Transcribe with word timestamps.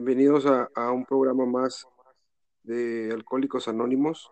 Bienvenidos 0.00 0.46
a, 0.46 0.92
un 0.92 1.04
programa 1.04 1.44
más 1.44 1.84
de 2.62 3.10
Alcohólicos 3.12 3.66
Anónimos. 3.66 4.30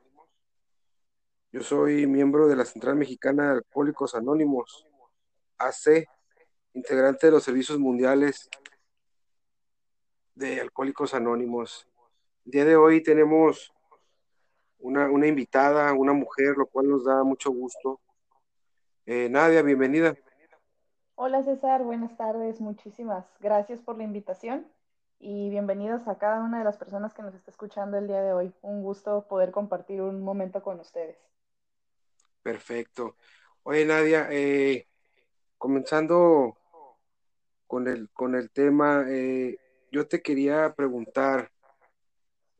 Yo 1.51 1.61
soy 1.61 2.07
miembro 2.07 2.47
de 2.47 2.55
la 2.55 2.65
Central 2.65 2.95
Mexicana 2.95 3.47
de 3.47 3.57
Alcohólicos 3.57 4.15
Anónimos, 4.15 4.87
AC, 5.59 6.07
integrante 6.73 7.27
de 7.27 7.33
los 7.33 7.43
servicios 7.43 7.81
mundiales 7.81 8.49
de 10.37 10.61
Alcohólicos 10.61 11.15
Anónimos. 11.15 11.89
El 12.45 12.53
día 12.53 12.65
de 12.65 12.77
hoy 12.77 13.03
tenemos 13.03 13.73
una, 14.79 15.11
una 15.11 15.27
invitada, 15.27 15.93
una 15.95 16.13
mujer, 16.13 16.57
lo 16.57 16.67
cual 16.67 16.91
nos 16.91 17.05
da 17.05 17.25
mucho 17.25 17.51
gusto. 17.51 17.99
Eh, 19.05 19.29
Nadia, 19.29 19.63
bienvenida. 19.63 20.15
Hola 21.17 21.43
César, 21.43 21.83
buenas 21.83 22.17
tardes, 22.17 22.61
muchísimas 22.61 23.27
gracias 23.41 23.81
por 23.81 23.99
la 23.99 24.05
invitación 24.05 24.65
y 25.19 25.49
bienvenidos 25.51 26.07
a 26.09 26.19
cada 26.19 26.41
una 26.43 26.59
de 26.59 26.65
las 26.65 26.77
personas 26.77 27.15
que 27.15 27.23
nos 27.23 27.35
está 27.35 27.51
escuchando 27.51 27.99
el 27.99 28.07
día 28.07 28.23
de 28.23 28.33
hoy. 28.33 28.55
Un 28.63 28.83
gusto 28.83 29.27
poder 29.29 29.51
compartir 29.51 30.01
un 30.01 30.23
momento 30.23 30.63
con 30.63 30.81
ustedes. 30.81 31.17
Perfecto. 32.43 33.17
Oye, 33.63 33.85
Nadia, 33.85 34.29
eh, 34.31 34.87
comenzando 35.59 36.59
con 37.67 37.89
el, 37.89 38.11
con 38.11 38.35
el 38.35 38.51
tema, 38.51 39.05
eh, 39.09 39.59
yo 39.91 40.07
te 40.07 40.23
quería 40.23 40.75
preguntar, 40.75 41.51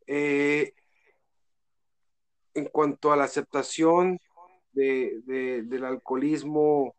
eh, 0.07 0.73
en 2.55 2.65
cuanto 2.67 3.13
a 3.13 3.17
la 3.17 3.25
aceptación 3.25 4.19
de, 4.73 5.21
de, 5.25 5.63
del 5.63 5.85
alcoholismo, 5.85 6.97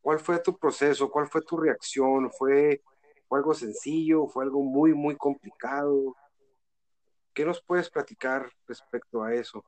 ¿cuál 0.00 0.20
fue 0.20 0.38
tu 0.38 0.56
proceso? 0.56 1.10
¿Cuál 1.10 1.28
fue 1.28 1.42
tu 1.42 1.56
reacción? 1.56 2.30
¿Fue 2.32 2.82
¿Fue 3.32 3.38
algo 3.38 3.54
sencillo? 3.54 4.26
¿Fue 4.26 4.44
algo 4.44 4.60
muy, 4.60 4.92
muy 4.92 5.16
complicado? 5.16 6.14
¿Qué 7.32 7.46
nos 7.46 7.62
puedes 7.62 7.88
platicar 7.88 8.50
respecto 8.68 9.22
a 9.22 9.32
eso? 9.32 9.64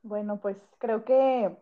Bueno, 0.00 0.40
pues 0.40 0.56
creo 0.78 1.04
que 1.04 1.54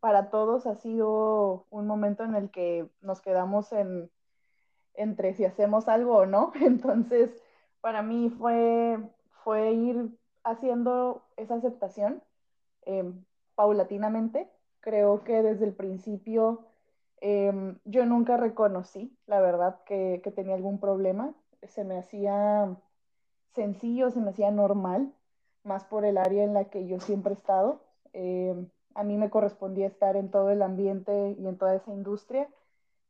para 0.00 0.28
todos 0.28 0.66
ha 0.66 0.74
sido 0.74 1.64
un 1.70 1.86
momento 1.86 2.24
en 2.24 2.34
el 2.34 2.50
que 2.50 2.90
nos 3.00 3.22
quedamos 3.22 3.72
en, 3.72 4.10
entre 4.92 5.32
si 5.32 5.46
hacemos 5.46 5.88
algo 5.88 6.16
o 6.18 6.26
no. 6.26 6.52
Entonces, 6.60 7.30
para 7.80 8.02
mí 8.02 8.28
fue, 8.28 8.98
fue 9.42 9.72
ir 9.72 10.10
haciendo 10.44 11.24
esa 11.38 11.54
aceptación 11.54 12.22
eh, 12.84 13.10
paulatinamente. 13.54 14.50
Creo 14.80 15.24
que 15.24 15.42
desde 15.42 15.64
el 15.64 15.72
principio 15.72 16.66
eh, 17.24 17.76
yo 17.84 18.04
nunca 18.04 18.36
reconocí, 18.36 19.16
la 19.28 19.40
verdad, 19.40 19.78
que, 19.84 20.20
que, 20.24 20.32
tenía 20.32 20.56
algún 20.56 20.80
problema. 20.80 21.32
Se 21.62 21.84
me 21.84 21.96
hacía 21.96 22.76
sencillo, 23.54 24.10
se 24.10 24.20
me 24.20 24.30
hacía 24.30 24.50
normal, 24.50 25.12
más 25.62 25.84
por 25.84 26.04
el 26.04 26.18
área 26.18 26.42
en 26.42 26.52
la 26.52 26.64
que 26.64 26.88
yo 26.88 26.98
siempre 26.98 27.32
he 27.32 27.36
estado. 27.36 27.80
Eh, 28.12 28.66
a 28.94 29.04
mí 29.04 29.16
me 29.18 29.30
correspondía 29.30 29.86
estar 29.86 30.16
en 30.16 30.32
todo 30.32 30.50
el 30.50 30.62
ambiente 30.62 31.36
y 31.38 31.46
en 31.46 31.56
toda 31.58 31.76
esa 31.76 31.92
industria. 31.92 32.48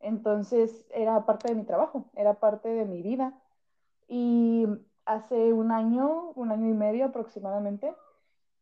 Entonces 0.00 0.86
era 0.90 1.24
parte 1.24 1.48
de 1.48 1.54
mi 1.54 1.64
trabajo, 1.64 2.04
era 2.14 2.34
parte 2.34 2.68
de 2.68 2.84
mi 2.84 3.00
vida. 3.00 3.32
Y 4.08 4.66
hace 5.06 5.54
un 5.54 5.72
año, 5.72 6.32
un 6.34 6.52
año 6.52 6.68
y 6.68 6.74
medio 6.74 7.06
aproximadamente, 7.06 7.94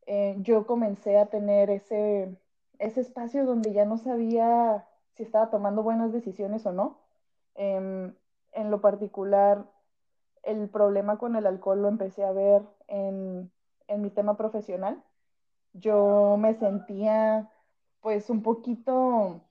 eh, 0.07 0.37
yo 0.39 0.65
comencé 0.65 1.19
a 1.19 1.27
tener 1.27 1.71
ese, 1.71 2.37
ese 2.79 3.01
espacio 3.01 3.45
donde 3.45 3.73
ya 3.73 3.85
no 3.85 3.99
sabía 3.99 4.87
si 5.15 5.23
estaba 5.23 5.51
tomando 5.51 5.83
buenas 5.83 6.13
decisiones 6.13 6.67
o 6.67 6.73
no. 6.73 6.99
Eh, 7.55 8.13
en 8.53 8.71
lo 8.71 8.81
particular, 8.81 9.65
el 10.43 10.69
problema 10.69 11.19
con 11.19 11.37
el 11.37 11.47
alcohol 11.47 11.83
lo 11.83 11.89
empecé 11.89 12.25
a 12.25 12.33
ver 12.33 12.63
en, 12.89 13.51
en, 13.89 14.03
mi 14.03 14.11
tema 14.11 14.37
profesional. 14.37 15.03
Yo 15.73 16.37
me 16.39 16.55
sentía 16.55 17.51
pues 18.01 18.31
un 18.31 18.43
poquito, 18.43 19.43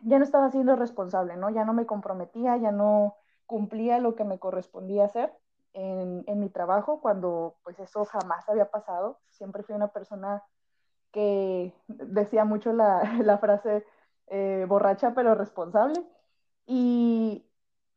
ya 0.00 0.18
no 0.18 0.24
estaba 0.24 0.50
siendo 0.50 0.76
responsable, 0.76 1.36
¿no? 1.36 1.50
Ya 1.50 1.64
no 1.64 1.74
me 1.74 1.86
comprometía, 1.86 2.56
ya 2.56 2.72
no 2.72 3.16
cumplía 3.46 3.98
lo 3.98 4.14
que 4.14 4.24
me 4.24 4.38
correspondía 4.38 5.04
hacer 5.04 5.32
en, 5.74 6.24
en 6.26 6.40
mi 6.40 6.48
trabajo, 6.48 7.00
cuando 7.00 7.56
pues 7.62 7.78
eso 7.78 8.04
jamás 8.04 8.48
había 8.48 8.70
pasado. 8.70 9.20
Siempre 9.28 9.62
fui 9.62 9.74
una 9.74 9.88
persona 9.88 10.42
que 11.12 11.72
decía 11.86 12.44
mucho 12.44 12.72
la, 12.72 13.02
la 13.22 13.38
frase, 13.38 13.84
eh, 14.28 14.66
borracha 14.68 15.14
pero 15.14 15.34
responsable. 15.34 16.02
Y, 16.66 17.44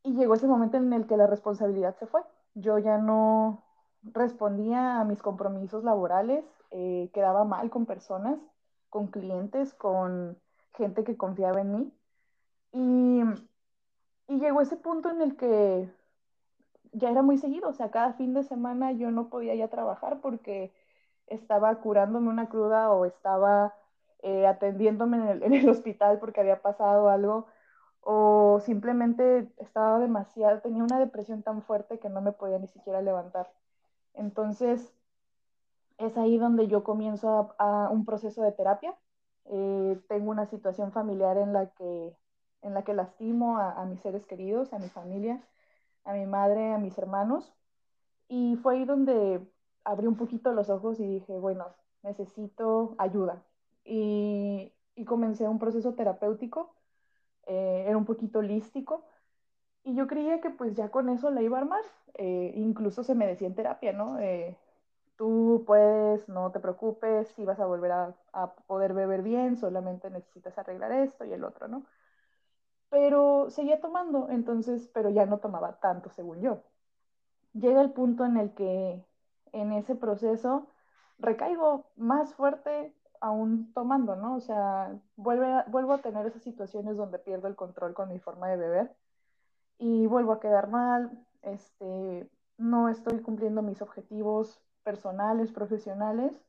y, 0.03 0.13
llegó 0.15 0.35
ese 0.35 0.47
momento 0.47 0.77
en 0.77 0.91
el 0.93 1.07
que 1.07 1.17
la 1.17 1.27
responsabilidad 1.27 1.95
se 1.97 2.07
fue. 2.07 2.21
Yo 2.55 2.77
ya 2.79 2.97
no 2.97 3.63
respondía 4.03 4.99
a 4.99 5.03
mis 5.05 5.21
compromisos 5.21 5.83
laborales, 5.83 6.45
eh, 6.71 7.09
quedaba 7.13 7.43
mal 7.43 7.69
con 7.69 7.85
personas, 7.85 8.39
con 8.89 9.07
clientes, 9.07 9.73
con 9.73 10.37
gente 10.73 11.03
que 11.03 11.17
confiaba 11.17 11.61
en 11.61 11.71
mí. 11.71 11.93
Y, 12.73 13.21
y 14.27 14.39
llegó 14.39 14.61
ese 14.61 14.77
punto 14.77 15.09
en 15.09 15.21
el 15.21 15.37
que 15.37 15.89
ya 16.93 17.09
era 17.09 17.21
muy 17.21 17.37
seguido, 17.37 17.69
o 17.69 17.73
sea, 17.73 17.91
cada 17.91 18.13
fin 18.13 18.33
de 18.33 18.43
semana 18.43 18.91
yo 18.91 19.11
no 19.11 19.29
podía 19.29 19.55
ya 19.55 19.67
trabajar 19.67 20.19
porque 20.21 20.73
estaba 21.27 21.75
curándome 21.75 22.29
una 22.29 22.49
cruda 22.49 22.91
o 22.91 23.05
estaba 23.05 23.75
eh, 24.23 24.47
atendiéndome 24.47 25.31
en 25.43 25.53
el, 25.53 25.69
hospital 25.69 26.19
porque 26.19 26.41
había 26.41 26.61
pasado 26.61 27.09
algo 27.09 27.47
o 28.01 28.61
simplemente 28.61 29.51
estaba 29.57 29.99
demasiado, 29.99 30.61
tenía 30.61 30.83
una 30.83 30.99
depresión 30.99 31.43
tan 31.43 31.61
fuerte 31.61 31.99
que 31.99 32.09
no 32.09 32.21
me 32.21 32.31
podía 32.31 32.57
ni 32.59 32.67
siquiera 32.67 33.01
levantar. 33.01 33.51
Entonces, 34.13 34.93
es 35.97 36.17
ahí 36.17 36.37
donde 36.37 36.67
yo 36.67 36.83
comienzo 36.83 37.55
a, 37.59 37.85
a 37.85 37.89
un 37.89 38.05
proceso 38.05 38.43
de 38.43 38.51
terapia. 38.53 38.95
Eh, 39.45 39.99
tengo 40.07 40.31
una 40.31 40.45
situación 40.45 40.91
familiar 40.91 41.37
en 41.37 41.53
la 41.53 41.67
que, 41.71 42.15
en 42.61 42.73
la 42.73 42.83
que 42.83 42.93
lastimo 42.93 43.57
a, 43.57 43.73
a 43.73 43.85
mis 43.85 43.99
seres 44.01 44.25
queridos, 44.25 44.73
a 44.73 44.79
mi 44.79 44.89
familia, 44.89 45.41
a 46.05 46.13
mi 46.13 46.25
madre, 46.25 46.73
a 46.73 46.77
mis 46.77 46.97
hermanos. 46.97 47.53
Y 48.29 48.57
fue 48.57 48.75
ahí 48.75 48.85
donde 48.85 49.41
abrí 49.83 50.07
un 50.07 50.17
poquito 50.17 50.51
los 50.53 50.69
ojos 50.69 50.99
y 50.99 51.07
dije, 51.07 51.39
bueno, 51.39 51.67
necesito 52.03 52.95
ayuda, 52.97 53.43
y, 53.87 54.73
y 54.95 55.05
comencé 55.05 55.47
un 55.47 55.59
proceso 55.59 55.93
terapéutico, 55.95 56.75
eh, 57.47 57.85
era 57.87 57.97
un 57.97 58.05
poquito 58.05 58.39
holístico, 58.39 59.05
y 59.83 59.95
yo 59.95 60.07
creía 60.07 60.41
que 60.41 60.49
pues 60.49 60.75
ya 60.75 60.89
con 60.89 61.09
eso 61.09 61.31
la 61.31 61.41
iba 61.41 61.57
a 61.57 61.61
armar, 61.61 61.83
eh, 62.15 62.53
incluso 62.55 63.03
se 63.03 63.15
me 63.15 63.27
decía 63.27 63.47
en 63.47 63.55
terapia, 63.55 63.93
¿no? 63.93 64.19
Eh, 64.19 64.57
tú 65.17 65.63
puedes, 65.65 66.27
no 66.29 66.51
te 66.51 66.59
preocupes, 66.59 67.29
si 67.29 67.45
vas 67.45 67.59
a 67.59 67.65
volver 67.65 67.91
a, 67.93 68.15
a, 68.33 68.53
poder 68.67 68.93
beber 68.93 69.21
bien, 69.23 69.57
solamente 69.57 70.09
necesitas 70.09 70.57
arreglar 70.57 70.91
esto 70.91 71.25
y 71.25 71.33
el 71.33 71.43
otro, 71.43 71.67
¿no? 71.69 71.85
Pero 72.89 73.49
seguía 73.49 73.79
tomando, 73.81 74.29
entonces, 74.29 74.89
pero 74.93 75.09
ya 75.09 75.25
no 75.25 75.39
tomaba 75.39 75.79
tanto, 75.79 76.09
según 76.09 76.41
yo. 76.41 76.63
Llega 77.53 77.81
el 77.81 77.91
punto 77.91 78.25
en 78.25 78.37
el 78.37 78.53
que 78.53 79.03
en 79.53 79.71
ese 79.73 79.95
proceso 79.95 80.67
recaigo 81.19 81.85
más 81.95 82.33
fuerte 82.35 82.93
aún 83.21 83.73
tomando, 83.73 84.15
¿no? 84.15 84.35
O 84.35 84.39
sea, 84.41 84.99
vuelve, 85.15 85.63
vuelvo 85.67 85.93
a 85.93 86.01
tener 86.01 86.25
esas 86.25 86.43
situaciones 86.43 86.97
donde 86.97 87.19
pierdo 87.19 87.47
el 87.47 87.55
control 87.55 87.93
con 87.93 88.09
mi 88.09 88.19
forma 88.19 88.47
de 88.49 88.57
beber 88.57 88.95
y 89.77 90.07
vuelvo 90.07 90.33
a 90.33 90.39
quedar 90.39 90.69
mal, 90.69 91.25
este, 91.41 92.29
no 92.57 92.89
estoy 92.89 93.21
cumpliendo 93.21 93.61
mis 93.61 93.81
objetivos 93.81 94.59
personales, 94.83 95.51
profesionales. 95.51 96.41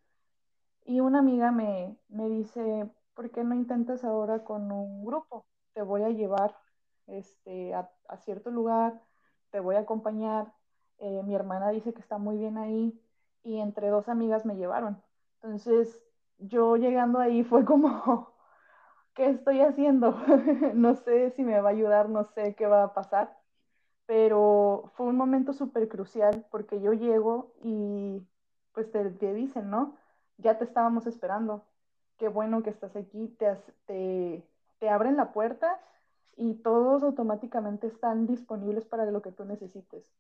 Y 0.84 1.00
una 1.00 1.18
amiga 1.20 1.52
me, 1.52 1.96
me 2.08 2.28
dice, 2.28 2.90
¿por 3.14 3.30
qué 3.30 3.44
no 3.44 3.54
intentas 3.54 4.04
ahora 4.04 4.44
con 4.44 4.72
un 4.72 5.04
grupo? 5.04 5.44
Te 5.74 5.82
voy 5.82 6.02
a 6.02 6.10
llevar 6.10 6.56
este, 7.06 7.74
a, 7.74 7.90
a 8.08 8.16
cierto 8.18 8.50
lugar, 8.50 9.02
te 9.50 9.60
voy 9.60 9.76
a 9.76 9.80
acompañar. 9.80 10.52
Eh, 10.98 11.22
mi 11.24 11.34
hermana 11.34 11.70
dice 11.70 11.92
que 11.92 12.00
está 12.00 12.18
muy 12.18 12.38
bien 12.38 12.58
ahí 12.58 12.98
y 13.42 13.58
entre 13.60 13.88
dos 13.88 14.08
amigas 14.08 14.46
me 14.46 14.56
llevaron. 14.56 15.02
Entonces, 15.42 16.02
yo 16.38 16.76
llegando 16.76 17.18
ahí 17.18 17.44
fue 17.44 17.64
como, 17.64 18.32
¿qué 19.14 19.30
estoy 19.30 19.60
haciendo? 19.60 20.16
no 20.74 20.94
sé 20.94 21.30
si 21.30 21.42
me 21.44 21.60
va 21.60 21.70
a 21.70 21.72
ayudar, 21.72 22.08
no 22.08 22.24
sé 22.24 22.54
qué 22.54 22.66
va 22.66 22.84
a 22.84 22.94
pasar, 22.94 23.36
pero 24.06 24.90
fue 24.94 25.06
un 25.06 25.16
momento 25.16 25.52
súper 25.52 25.88
crucial 25.88 26.46
porque 26.50 26.80
yo 26.80 26.92
llego 26.92 27.52
y 27.62 28.22
pues 28.72 28.90
te, 28.90 29.10
te, 29.10 29.34
dicen, 29.34 29.70
¿no? 29.70 29.96
Ya 30.38 30.58
te 30.58 30.64
estábamos 30.64 31.06
esperando, 31.06 31.64
qué 32.16 32.28
bueno 32.28 32.62
que 32.62 32.70
estás 32.70 32.94
aquí, 32.96 33.28
te, 33.38 33.56
te, 33.86 34.46
te 34.78 34.88
abren 34.88 35.16
la 35.16 35.32
puerta 35.32 35.80
y 36.36 36.54
todos 36.54 37.02
automáticamente 37.02 37.88
están 37.88 38.26
disponibles 38.26 38.84
para 38.84 39.06
lo 39.06 39.20
que 39.22 39.32
tú 39.32 39.44
necesites. 39.44 40.12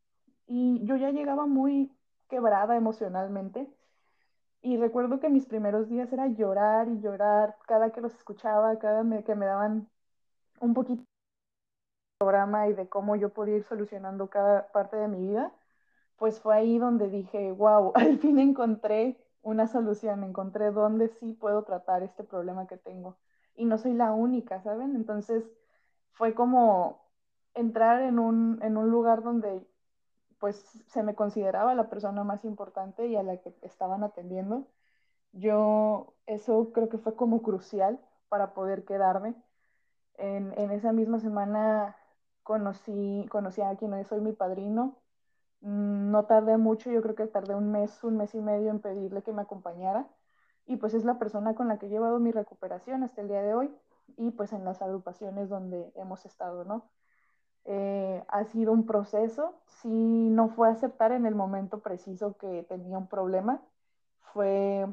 Y 0.48 0.84
yo 0.84 0.96
ya 0.96 1.10
llegaba 1.10 1.46
muy 1.46 1.92
quebrada 2.28 2.76
emocionalmente 2.76 3.68
y 4.62 4.76
recuerdo 4.76 5.20
que 5.20 5.28
mis 5.30 5.46
primeros 5.46 5.88
días 5.88 6.12
era 6.12 6.28
llorar 6.28 6.88
y 6.88 7.00
llorar 7.00 7.56
cada 7.66 7.90
que 7.90 8.00
los 8.00 8.14
escuchaba, 8.14 8.78
cada 8.78 9.02
me, 9.04 9.24
que 9.24 9.34
me 9.34 9.46
daban 9.46 9.88
un 10.60 10.74
poquito 10.74 11.04
programa 12.18 12.68
y 12.68 12.74
de 12.74 12.88
cómo 12.88 13.16
yo 13.16 13.30
podía 13.32 13.56
ir 13.56 13.64
solucionando 13.64 14.28
cada 14.28 14.70
parte 14.72 14.96
de 14.96 15.08
mi 15.08 15.26
vida, 15.28 15.52
pues 16.16 16.40
fue 16.40 16.56
ahí 16.56 16.78
donde 16.78 17.08
dije, 17.08 17.52
wow, 17.52 17.92
al 17.96 18.18
fin 18.18 18.38
encontré 18.38 19.16
una 19.42 19.68
solución, 19.68 20.24
encontré 20.24 20.70
dónde 20.72 21.08
sí 21.08 21.32
puedo 21.32 21.62
tratar 21.64 22.02
este 22.02 22.24
problema 22.24 22.66
que 22.66 22.76
tengo. 22.76 23.16
Y 23.56 23.64
no 23.66 23.78
soy 23.78 23.94
la 23.94 24.12
única, 24.12 24.62
¿saben? 24.62 24.96
Entonces 24.96 25.44
fue 26.12 26.34
como 26.34 27.00
entrar 27.54 28.02
en 28.02 28.18
un, 28.18 28.60
en 28.62 28.76
un 28.76 28.90
lugar 28.90 29.22
donde 29.22 29.66
pues 30.38 30.56
se 30.88 31.02
me 31.02 31.14
consideraba 31.14 31.74
la 31.74 31.88
persona 31.90 32.24
más 32.24 32.44
importante 32.44 33.06
y 33.06 33.16
a 33.16 33.22
la 33.22 33.38
que 33.38 33.54
estaban 33.62 34.04
atendiendo. 34.04 34.66
Yo, 35.32 36.14
eso 36.26 36.72
creo 36.72 36.88
que 36.88 36.98
fue 36.98 37.16
como 37.16 37.42
crucial 37.42 38.00
para 38.28 38.54
poder 38.54 38.84
quedarme. 38.84 39.34
En, 40.14 40.52
en 40.58 40.70
esa 40.72 40.92
misma 40.92 41.20
semana 41.20 41.96
conocí, 42.42 43.26
conocí 43.30 43.62
a 43.62 43.76
quien 43.76 43.92
hoy 43.94 44.04
soy 44.04 44.20
mi 44.20 44.32
padrino. 44.32 44.98
Mm, 45.60 46.10
no 46.10 46.26
tardé 46.26 46.56
mucho, 46.56 46.90
yo 46.90 47.02
creo 47.02 47.14
que 47.14 47.26
tardé 47.26 47.54
un 47.54 47.70
mes, 47.72 48.02
un 48.04 48.16
mes 48.16 48.34
y 48.34 48.40
medio 48.40 48.70
en 48.70 48.80
pedirle 48.80 49.22
que 49.22 49.32
me 49.32 49.42
acompañara. 49.42 50.08
Y 50.66 50.76
pues 50.76 50.94
es 50.94 51.04
la 51.04 51.18
persona 51.18 51.54
con 51.54 51.68
la 51.68 51.78
que 51.78 51.86
he 51.86 51.88
llevado 51.88 52.20
mi 52.20 52.32
recuperación 52.32 53.02
hasta 53.02 53.22
el 53.22 53.28
día 53.28 53.42
de 53.42 53.54
hoy 53.54 53.74
y 54.16 54.30
pues 54.32 54.52
en 54.52 54.64
las 54.64 54.82
agrupaciones 54.82 55.48
donde 55.48 55.92
hemos 55.96 56.24
estado, 56.26 56.64
¿no? 56.64 56.90
Eh, 57.64 58.24
ha 58.28 58.44
sido 58.44 58.72
un 58.72 58.86
proceso, 58.86 59.54
si 59.66 59.88
no 59.88 60.48
fue 60.48 60.68
aceptar 60.70 61.12
en 61.12 61.26
el 61.26 61.34
momento 61.34 61.80
preciso 61.80 62.36
que 62.38 62.62
tenía 62.62 62.96
un 62.96 63.08
problema, 63.08 63.60
fue, 64.32 64.86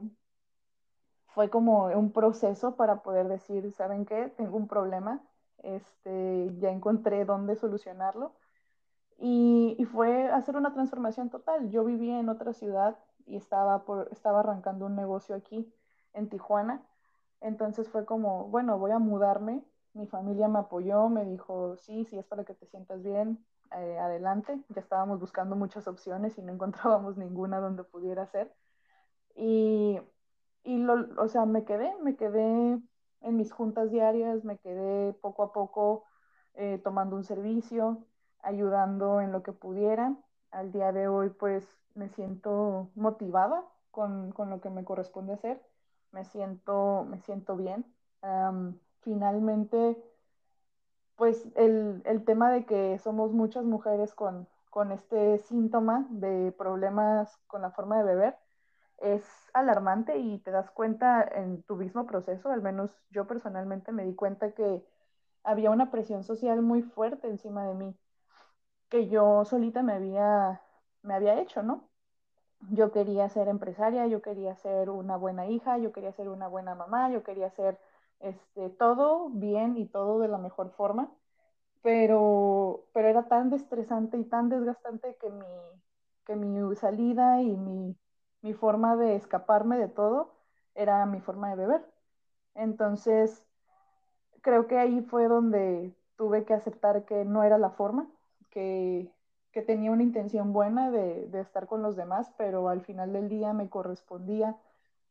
fue 1.28 1.50
como 1.50 1.86
un 1.86 2.12
proceso 2.12 2.76
para 2.76 3.02
poder 3.02 3.28
decir, 3.28 3.72
¿saben 3.72 4.06
qué? 4.06 4.30
Tengo 4.38 4.58
un 4.58 4.68
problema, 4.68 5.22
este, 5.64 6.52
ya 6.58 6.70
encontré 6.70 7.26
dónde 7.26 7.56
solucionarlo. 7.56 8.34
Y, 9.18 9.76
y, 9.80 9.86
fue 9.86 10.30
hacer 10.30 10.58
una 10.58 10.74
transformación 10.74 11.30
total. 11.30 11.70
Yo 11.70 11.86
vivía 11.86 12.20
en 12.20 12.28
otra 12.30 12.54
ciudad 12.54 12.98
y 13.26 13.38
estaba, 13.38 13.86
por, 13.86 14.10
estaba 14.12 14.42
arrancando 14.42 14.86
un 14.86 14.96
negocio 14.96 15.36
aquí 15.36 15.72
en 16.14 16.30
Tijuana. 16.30 16.82
Entonces 17.42 17.90
fue 17.90 18.06
como, 18.06 18.48
bueno, 18.50 18.78
voy 18.78 18.92
a 18.92 19.00
mudarme 19.00 19.64
mi 19.96 20.08
familia 20.08 20.48
me 20.48 20.60
apoyó, 20.60 21.10
me 21.10 21.26
dijo, 21.26 21.78
sí, 21.78 22.06
sí, 22.06 22.18
es 22.18 22.26
para 22.26 22.44
que 22.46 22.54
te 22.54 22.66
sientas 22.68 23.02
bien, 23.04 23.46
eh, 23.76 23.98
adelante. 24.00 24.60
Ya 24.70 24.82
estábamos 24.82 25.20
buscando 25.20 25.56
muchas 25.56 25.88
opciones 25.88 26.38
y 26.38 26.42
no 26.42 26.54
encontrábamos 26.54 27.18
ninguna 27.18 27.60
donde 27.60 27.84
pudiera 27.84 28.26
ser. 28.28 28.54
Y, 29.36 30.00
y 30.64 30.78
lo, 30.78 31.22
o 31.22 31.28
sea, 31.28 31.46
me 31.46 31.66
quedé, 31.66 31.96
me 32.02 32.16
quedé 32.16 32.80
en 33.22 33.38
mis 33.38 33.52
juntas 33.52 33.92
diarias, 33.92 34.44
me 34.46 34.58
quedé 34.60 35.14
poco 35.14 35.44
a 35.44 35.52
poco 35.54 36.06
eh, 36.56 36.80
tomando 36.84 37.16
un 37.16 37.24
servicio, 37.24 38.06
ayudando 38.40 39.22
en 39.22 39.32
lo 39.32 39.44
que 39.44 39.54
pudiera. 39.54 40.16
Al 40.52 40.72
día 40.72 40.92
de 40.92 41.08
hoy, 41.08 41.30
pues, 41.30 41.68
me 41.96 42.10
siento 42.10 42.92
motivada 42.96 43.66
con, 43.92 44.32
con 44.32 44.50
lo 44.50 44.62
que 44.62 44.70
me 44.70 44.84
corresponde 44.86 45.34
hacer. 45.34 45.62
Me 46.12 46.26
siento, 46.26 47.06
me 47.10 47.20
siento 47.20 47.58
bien. 47.58 47.86
Um, 48.22 48.80
finalmente, 49.06 49.98
pues 51.16 51.48
el, 51.56 52.02
el, 52.06 52.26
tema 52.26 52.52
de 52.52 52.66
que 52.66 53.00
somos 53.00 53.32
muchas 53.32 53.64
mujeres 53.64 54.14
con, 54.14 54.48
con 54.70 54.92
este 54.92 55.38
síntoma 55.38 56.06
de 56.10 56.52
problemas 56.52 57.38
con 57.48 57.62
la 57.62 57.72
forma 57.72 57.98
de 57.98 58.04
beber 58.04 58.38
es 58.98 59.24
alarmante 59.54 60.18
y 60.18 60.40
te 60.40 60.52
das 60.52 60.72
cuenta 60.72 61.24
en 61.24 61.64
tu 61.64 61.76
mismo 61.78 62.06
proceso, 62.06 62.50
al 62.52 62.62
menos 62.62 62.92
yo 63.12 63.28
personalmente 63.28 63.92
me 63.92 64.06
di 64.06 64.16
cuenta 64.16 64.52
que 64.52 64.84
había 65.44 65.72
una 65.72 65.92
presión 65.92 66.24
social 66.24 66.62
muy 66.62 66.82
fuerte 66.82 67.28
encima 67.28 67.66
de 67.68 67.76
mí, 67.76 67.96
que 68.90 69.08
yo 69.08 69.46
solita 69.46 69.84
me 69.84 69.94
había, 69.94 70.62
me 71.04 71.14
había 71.14 71.40
hecho, 71.40 71.64
¿no? 71.64 71.90
Yo 72.72 72.92
quería 72.92 73.30
ser 73.30 73.48
empresaria, 73.48 74.08
yo 74.08 74.22
quería 74.22 74.56
ser 74.56 74.90
una 74.90 75.18
buena 75.18 75.48
hija, 75.48 75.78
yo 75.78 75.92
quería 75.92 76.12
ser 76.14 76.30
una 76.30 76.48
buena 76.48 76.76
mamá, 76.76 77.12
yo 77.12 77.24
quería 77.24 77.50
ser 77.52 77.80
este, 78.20 78.70
todo 78.70 79.30
bien 79.30 79.78
y 79.78 79.86
todo 79.88 80.20
de 80.20 80.28
la 80.28 80.38
mejor 80.38 80.72
forma, 80.72 81.12
pero, 81.82 82.86
pero 82.94 83.08
era 83.08 83.28
tan 83.28 83.54
estresante 83.54 84.18
y 84.18 84.24
tan 84.24 84.50
desgastante 84.50 85.16
que 85.22 85.30
mi, 85.30 85.46
que 86.26 86.36
mi 86.36 86.76
salida 86.76 87.42
y 87.42 87.56
mi, 87.56 87.96
mi 88.42 88.54
forma 88.54 88.96
de 88.96 89.16
escaparme 89.16 89.78
de 89.78 89.88
todo 89.88 90.34
era 90.74 91.06
mi 91.06 91.22
forma 91.22 91.50
de 91.50 91.56
beber. 91.56 91.86
Entonces, 92.56 93.46
creo 94.42 94.68
que 94.68 94.78
ahí 94.78 95.02
fue 95.02 95.28
donde 95.28 95.94
tuve 96.18 96.46
que 96.46 96.54
aceptar 96.54 97.06
que 97.06 97.26
no 97.26 97.44
era 97.44 97.58
la 97.58 97.72
forma, 97.72 98.08
que, 98.50 99.12
que 99.52 99.62
tenía 99.62 99.92
una 99.92 100.04
intención 100.04 100.54
buena 100.54 100.92
de, 100.92 101.28
de, 101.28 101.42
estar 101.42 101.68
con 101.68 101.82
los 101.82 101.96
demás, 101.96 102.32
pero 102.38 102.70
al 102.70 102.82
final 102.82 103.14
del 103.14 103.30
día 103.30 103.54
me 103.54 103.70
correspondía 103.70 104.56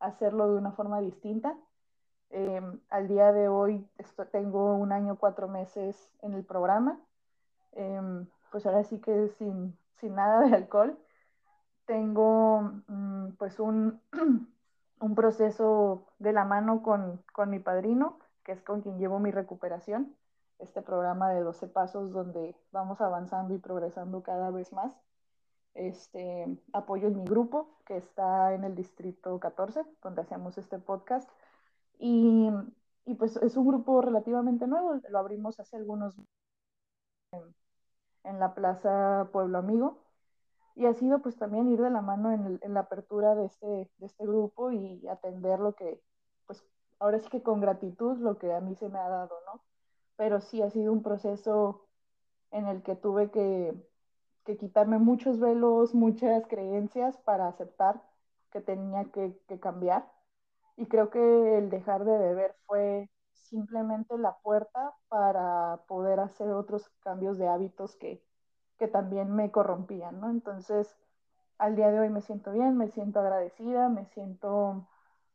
hacerlo 0.00 0.50
de 0.50 0.58
una 0.58 0.72
forma 0.72 1.00
distinta 1.00 1.56
eh, 2.36 2.60
al 2.90 3.06
día 3.06 3.32
de 3.32 3.46
hoy 3.46 3.86
tengo 4.32 4.74
un 4.74 4.90
año, 4.90 5.16
cuatro 5.16 5.46
meses 5.46 6.10
en 6.20 6.34
el 6.34 6.44
programa. 6.44 6.98
Eh, 7.74 8.26
pues 8.50 8.66
ahora 8.66 8.82
sí 8.82 8.98
que 8.98 9.28
sin, 9.38 9.78
sin, 10.00 10.16
nada 10.16 10.40
de 10.40 10.56
alcohol. 10.56 10.98
Tengo 11.86 12.72
mm, 12.88 13.30
pues 13.38 13.60
un, 13.60 14.00
un, 15.00 15.14
proceso 15.14 16.06
de 16.18 16.32
la 16.32 16.44
mano 16.44 16.82
con, 16.82 17.22
con, 17.32 17.50
mi 17.50 17.60
padrino, 17.60 18.18
que 18.42 18.50
es 18.50 18.62
con 18.62 18.80
quien 18.82 18.98
llevo 18.98 19.20
mi 19.20 19.30
recuperación. 19.30 20.12
Este 20.58 20.82
programa 20.82 21.30
de 21.30 21.40
12 21.40 21.68
pasos 21.68 22.10
donde 22.10 22.56
vamos 22.72 23.00
avanzando 23.00 23.54
y 23.54 23.58
progresando 23.58 24.24
cada 24.24 24.50
vez 24.50 24.72
más. 24.72 24.92
Este, 25.74 26.46
apoyo 26.72 27.06
en 27.06 27.16
mi 27.16 27.24
grupo, 27.24 27.78
que 27.86 27.96
está 27.96 28.54
en 28.54 28.64
el 28.64 28.74
distrito 28.74 29.38
14, 29.38 29.84
donde 30.02 30.22
hacemos 30.22 30.58
este 30.58 30.80
podcast 30.80 31.28
y, 31.98 32.50
y, 33.06 33.14
pues 33.14 33.36
es 33.36 33.56
un 33.56 33.66
grupo 33.66 34.00
relativamente 34.00 34.66
nuevo, 34.66 35.00
lo 35.08 35.18
abrimos 35.18 35.60
hace 35.60 35.76
algunos 35.76 36.16
en, 37.32 37.54
en 38.24 38.40
la 38.40 38.54
Plaza 38.54 39.28
Pueblo 39.32 39.58
Amigo. 39.58 40.04
Y 40.76 40.86
ha 40.86 40.94
sido 40.94 41.20
pues 41.22 41.36
también 41.36 41.68
ir 41.68 41.80
de 41.80 41.90
la 41.90 42.00
mano 42.00 42.32
en, 42.32 42.74
la 42.74 42.80
apertura 42.80 43.34
de 43.36 43.46
este, 43.46 43.66
de 43.66 44.06
este 44.06 44.26
grupo 44.26 44.72
y 44.72 45.06
atender 45.08 45.60
lo 45.60 45.74
que, 45.74 46.00
pues 46.46 46.64
ahora 46.98 47.20
sí 47.20 47.28
que 47.28 47.42
con 47.42 47.60
gratitud 47.60 48.18
lo 48.18 48.38
que 48.38 48.52
a 48.52 48.60
mí 48.60 48.74
se 48.74 48.88
me 48.88 48.98
ha 48.98 49.08
dado, 49.08 49.36
¿no? 49.46 49.62
Pero 50.16 50.40
sí 50.40 50.62
ha 50.62 50.70
sido 50.70 50.92
un 50.92 51.02
proceso 51.02 51.86
en 52.50 52.66
el 52.66 52.82
que 52.82 52.96
tuve 52.96 53.30
que, 53.30 53.74
que 54.44 54.56
quitarme 54.56 54.98
muchos 54.98 55.38
velos, 55.38 55.94
muchas 55.94 56.46
creencias 56.48 57.16
para 57.18 57.48
aceptar 57.48 58.02
que 58.50 58.60
tenía 58.60 59.04
que 59.12 59.38
cambiar 59.60 60.13
y 60.76 60.86
creo 60.86 61.10
que 61.10 61.58
el 61.58 61.70
dejar 61.70 62.04
de 62.04 62.18
beber 62.18 62.56
fue 62.66 63.10
simplemente 63.32 64.18
la 64.18 64.36
puerta 64.38 64.94
para 65.08 65.80
poder 65.88 66.20
hacer 66.20 66.48
otros 66.50 66.88
cambios 67.00 67.38
de 67.38 67.48
hábitos 67.48 67.96
que, 67.96 68.22
que 68.78 68.88
también 68.88 69.34
me 69.34 69.50
corrompían, 69.50 70.20
¿no? 70.20 70.30
Entonces, 70.30 70.96
al 71.58 71.76
día 71.76 71.90
de 71.90 72.00
hoy 72.00 72.10
me 72.10 72.22
siento 72.22 72.52
bien, 72.52 72.76
me 72.76 72.88
siento 72.88 73.20
agradecida, 73.20 73.88
me 73.88 74.06
siento, 74.06 74.86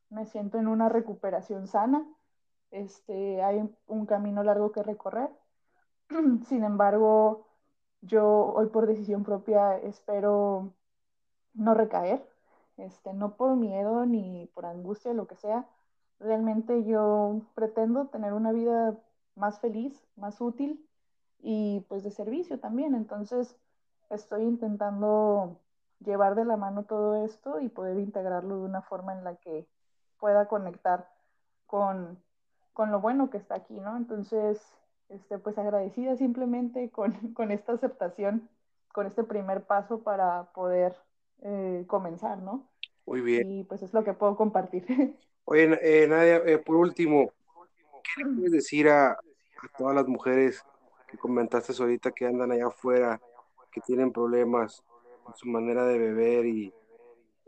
me 0.09 0.25
siento 0.25 0.57
en 0.57 0.67
una 0.67 0.89
recuperación 0.89 1.67
sana. 1.67 2.05
Este, 2.71 3.41
hay 3.43 3.69
un 3.87 4.05
camino 4.05 4.43
largo 4.43 4.71
que 4.71 4.83
recorrer. 4.83 5.29
Sin 6.47 6.63
embargo, 6.63 7.47
yo 8.01 8.25
hoy 8.55 8.67
por 8.67 8.87
decisión 8.87 9.23
propia 9.23 9.77
espero 9.77 10.73
no 11.53 11.73
recaer, 11.73 12.25
este, 12.79 13.13
no 13.13 13.35
por 13.35 13.55
miedo 13.55 14.05
ni 14.05 14.49
por 14.53 14.65
angustia, 14.65 15.13
lo 15.13 15.27
que 15.27 15.35
sea. 15.35 15.65
Realmente 16.19 16.83
yo 16.85 17.41
pretendo 17.55 18.07
tener 18.07 18.33
una 18.33 18.51
vida 18.51 18.97
más 19.35 19.59
feliz, 19.59 20.05
más 20.15 20.41
útil 20.41 20.85
y 21.41 21.85
pues 21.89 22.03
de 22.03 22.11
servicio 22.11 22.59
también. 22.59 22.95
Entonces 22.95 23.55
estoy 24.09 24.43
intentando 24.43 25.59
llevar 25.99 26.35
de 26.35 26.45
la 26.45 26.57
mano 26.57 26.83
todo 26.83 27.23
esto 27.25 27.59
y 27.59 27.69
poder 27.69 27.97
integrarlo 27.99 28.57
de 28.59 28.65
una 28.65 28.81
forma 28.81 29.13
en 29.13 29.23
la 29.23 29.35
que 29.35 29.67
pueda 30.19 30.47
conectar 30.47 31.09
con, 31.67 32.21
con 32.73 32.91
lo 32.91 32.99
bueno 33.01 33.29
que 33.29 33.37
está 33.37 33.55
aquí, 33.55 33.79
¿no? 33.79 33.97
Entonces, 33.97 34.61
este, 35.09 35.37
pues 35.37 35.57
agradecida 35.57 36.15
simplemente 36.17 36.89
con, 36.91 37.13
con 37.33 37.51
esta 37.51 37.73
aceptación, 37.73 38.49
con 38.93 39.07
este 39.07 39.23
primer 39.23 39.65
paso 39.65 39.99
para 40.03 40.51
poder 40.53 40.95
eh, 41.41 41.85
comenzar, 41.87 42.39
¿no? 42.39 42.68
Muy 43.09 43.21
bien. 43.21 43.49
Y 43.49 43.63
pues 43.63 43.81
es 43.81 43.91
lo 43.91 44.03
que 44.03 44.13
puedo 44.13 44.35
compartir. 44.35 44.85
Oye, 45.45 45.79
eh, 45.81 46.07
Nadia, 46.07 46.43
eh, 46.45 46.59
por 46.59 46.75
último, 46.75 47.31
¿qué 48.03 48.23
le 48.23 48.35
puedes 48.35 48.51
decir 48.51 48.87
a, 48.87 49.13
a, 49.13 49.17
todas 49.75 49.95
las 49.95 50.07
mujeres 50.07 50.63
que 51.07 51.17
comentaste 51.17 51.73
ahorita 51.81 52.11
que 52.11 52.27
andan 52.27 52.51
allá 52.51 52.67
afuera, 52.67 53.19
que 53.71 53.81
tienen 53.81 54.11
problemas 54.11 54.83
en 55.27 55.33
su 55.33 55.47
manera 55.47 55.85
de 55.85 55.97
beber 55.97 56.45
y 56.45 56.71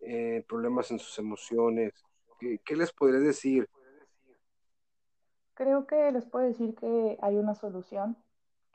eh, 0.02 0.44
problemas 0.50 0.90
en 0.90 0.98
sus 0.98 1.20
emociones? 1.20 1.94
¿Qué, 2.40 2.60
¿Qué 2.66 2.76
les 2.76 2.92
podrías 2.92 3.22
decir? 3.22 3.70
Creo 5.54 5.86
que 5.86 6.12
les 6.12 6.26
puedo 6.26 6.44
decir 6.44 6.74
que 6.74 7.20
hay 7.22 7.38
una 7.38 7.54
solución, 7.54 8.18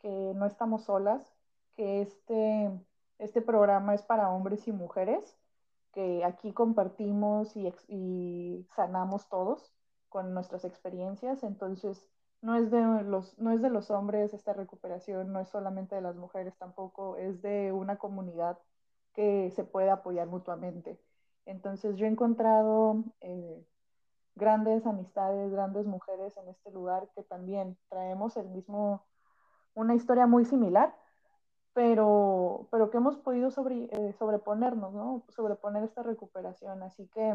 que 0.02 0.08
no 0.36 0.46
estamos 0.46 0.84
solas, 0.84 1.34
que 1.74 2.02
este, 2.02 2.70
este 3.18 3.42
programa 3.42 3.92
es 3.92 4.02
para 4.02 4.30
hombres 4.30 4.68
y 4.68 4.72
mujeres, 4.72 5.36
que 5.96 6.26
aquí 6.26 6.52
compartimos 6.52 7.56
y, 7.56 7.72
y 7.88 8.66
sanamos 8.76 9.30
todos 9.30 9.72
con 10.10 10.34
nuestras 10.34 10.66
experiencias, 10.66 11.42
entonces 11.42 12.06
no 12.42 12.54
es 12.54 12.70
de 12.70 12.82
los, 13.02 13.38
no 13.38 13.50
es 13.50 13.62
de 13.62 13.70
los 13.70 13.90
hombres 13.90 14.34
esta 14.34 14.52
recuperación, 14.52 15.32
no 15.32 15.40
es 15.40 15.48
solamente 15.48 15.94
de 15.94 16.02
las 16.02 16.14
mujeres 16.14 16.54
tampoco, 16.58 17.16
es 17.16 17.40
de 17.40 17.72
una 17.72 17.96
comunidad 17.96 18.58
que 19.14 19.50
se 19.52 19.64
puede 19.64 19.88
apoyar 19.88 20.26
mutuamente. 20.28 21.00
Entonces 21.46 21.96
yo 21.96 22.04
he 22.04 22.10
encontrado 22.10 23.02
eh, 23.22 23.64
grandes 24.34 24.84
amistades, 24.84 25.50
grandes 25.50 25.86
mujeres 25.86 26.36
en 26.36 26.50
este 26.50 26.70
lugar 26.72 27.08
que 27.14 27.22
también 27.22 27.78
traemos 27.88 28.36
el 28.36 28.50
mismo, 28.50 29.06
una 29.72 29.94
historia 29.94 30.26
muy 30.26 30.44
similar, 30.44 30.94
pero, 31.76 32.68
pero 32.70 32.90
que 32.90 32.96
hemos 32.96 33.18
podido 33.18 33.50
sobre, 33.50 33.90
eh, 33.92 34.14
sobreponernos, 34.18 34.94
¿no? 34.94 35.26
Sobreponer 35.28 35.84
esta 35.84 36.02
recuperación. 36.02 36.82
Así 36.82 37.06
que 37.08 37.34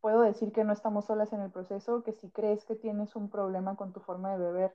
puedo 0.00 0.22
decir 0.22 0.52
que 0.52 0.64
no 0.64 0.72
estamos 0.72 1.04
solas 1.04 1.34
en 1.34 1.42
el 1.42 1.50
proceso, 1.50 2.02
que 2.02 2.14
si 2.14 2.30
crees 2.30 2.64
que 2.64 2.76
tienes 2.76 3.14
un 3.14 3.28
problema 3.28 3.76
con 3.76 3.92
tu 3.92 4.00
forma 4.00 4.32
de 4.32 4.42
beber, 4.42 4.74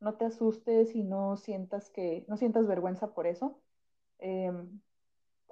no 0.00 0.16
te 0.16 0.26
asustes 0.26 0.94
y 0.94 1.02
no 1.02 1.38
sientas 1.38 1.88
que, 1.88 2.26
no 2.28 2.36
sientas 2.36 2.66
vergüenza 2.66 3.14
por 3.14 3.26
eso. 3.26 3.58
Eh, 4.18 4.52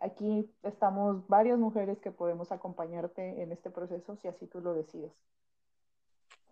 aquí 0.03 0.55
estamos 0.63 1.27
varias 1.27 1.59
mujeres 1.59 2.03
que 2.03 2.11
podemos 2.11 2.53
acompañarte 2.53 3.43
en 3.43 3.51
este 3.51 3.71
proceso 3.71 4.15
si 4.17 4.29
así 4.29 4.47
tú 4.47 4.61
lo 4.61 4.75
decides. 4.75 5.15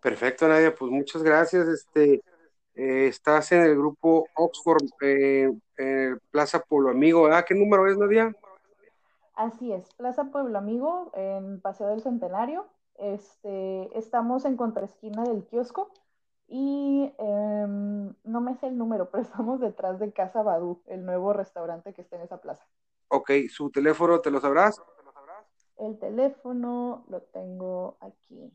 Perfecto, 0.01 0.49
Nadia, 0.49 0.75
pues 0.75 0.91
muchas 0.91 1.23
gracias. 1.23 1.69
Este, 1.69 2.23
eh, 2.75 3.07
estás 3.07 3.53
en 3.53 3.63
el 3.63 3.77
grupo 3.77 4.27
Oxford, 4.37 4.85
eh, 5.03 5.53
en 5.77 6.21
Plaza 6.31 6.61
Pueblo 6.61 6.91
Amigo, 6.91 7.23
¿verdad? 7.23 7.45
¿Qué 7.47 7.55
número 7.55 7.87
es, 7.87 7.99
Nadia? 7.99 8.35
Así 9.35 9.73
es, 9.73 9.93
Plaza 9.95 10.25
Pueblo 10.25 10.59
Amigo, 10.59 11.11
en 11.15 11.61
Paseo 11.61 11.89
del 11.89 12.03
Centenario. 12.03 12.67
Este, 12.97 13.99
estamos 13.99 14.45
en 14.45 14.57
contraesquina 14.57 15.25
del 15.25 15.45
kiosco 15.45 15.91
y 16.47 17.13
em, 17.19 18.15
no 18.25 18.41
me 18.41 18.55
sé 18.57 18.67
el 18.69 18.79
número, 18.79 19.09
pero 19.11 19.23
estamos 19.23 19.61
detrás 19.61 19.99
de 19.99 20.13
Casa 20.13 20.43
Badú, 20.43 20.83
el 20.87 21.05
nuevo 21.05 21.33
restaurante 21.33 21.93
que 21.93 22.03
está 22.03 22.17
en 22.17 22.23
esa 22.23 22.41
plaza. 22.41 22.67
Ok, 23.09 23.31
¿su 23.51 23.71
teléfono 23.71 24.21
te 24.21 24.31
lo 24.31 24.41
sabrás? 24.41 24.81
El 25.79 25.99
teléfono 25.99 27.05
lo 27.09 27.23
tengo 27.23 27.97
aquí. 28.01 28.53